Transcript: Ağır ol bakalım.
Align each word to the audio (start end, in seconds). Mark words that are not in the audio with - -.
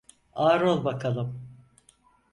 Ağır 0.33 0.61
ol 0.61 0.83
bakalım. 0.85 1.47